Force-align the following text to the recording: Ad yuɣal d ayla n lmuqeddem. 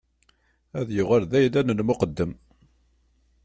Ad 0.79 0.89
yuɣal 0.95 1.23
d 1.31 1.33
ayla 1.39 1.61
n 1.63 1.73
lmuqeddem. 1.79 2.31